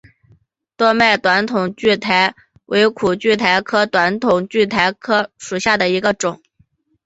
[0.75, 2.33] 多脉短筒苣苔
[2.65, 6.41] 为苦苣苔科短筒苣苔属下的一个种。